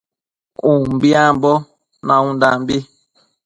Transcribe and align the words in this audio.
Umbiambo 0.71 1.51
naundambi 2.05 2.77